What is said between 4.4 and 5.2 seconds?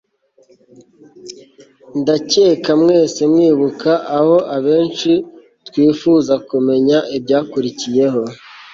abenshi